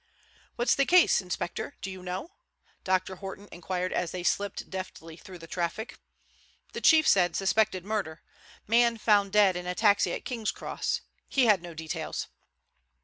"What's 0.55 0.73
the 0.73 0.87
case, 0.87 1.21
inspector, 1.21 1.75
do 1.83 1.91
you 1.91 2.01
know?" 2.01 2.31
Dr. 2.83 3.17
Horton 3.17 3.47
inquired 3.51 3.93
as 3.93 4.09
they 4.09 4.23
slipped 4.23 4.67
deftly 4.67 5.15
through 5.15 5.37
the 5.37 5.45
traffic. 5.45 5.99
"The 6.73 6.81
Chief 6.81 7.07
said 7.07 7.35
suspected 7.35 7.85
murder; 7.85 8.23
man 8.65 8.97
found 8.97 9.31
dead 9.31 9.55
in 9.55 9.67
a 9.67 9.75
taxi 9.75 10.11
at 10.13 10.25
King's 10.25 10.49
Cross. 10.49 11.01
He 11.29 11.45
had 11.45 11.61
no 11.61 11.75
details." 11.75 12.29